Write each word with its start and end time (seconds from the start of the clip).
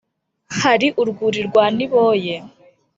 hari 0.61 0.87
urwuri 1.01 1.39
rwa 1.47 1.65
niboye 1.75 2.35